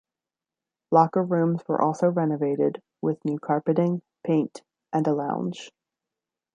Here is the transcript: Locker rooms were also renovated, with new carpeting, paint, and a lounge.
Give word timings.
Locker 0.89 1.21
rooms 1.21 1.61
were 1.67 1.79
also 1.79 2.09
renovated, 2.09 2.81
with 3.03 3.23
new 3.23 3.37
carpeting, 3.37 4.01
paint, 4.23 4.63
and 4.91 5.05
a 5.05 5.13
lounge. 5.13 5.71